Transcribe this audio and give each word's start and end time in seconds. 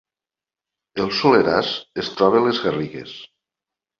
El 1.03 1.11
Soleràs 1.17 1.69
es 2.05 2.09
troba 2.21 2.39
a 2.41 2.45
les 2.47 2.61
Garrigues 2.65 3.13